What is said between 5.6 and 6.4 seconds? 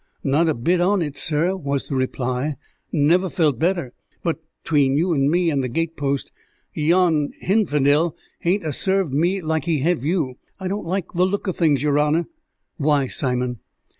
the gatepost,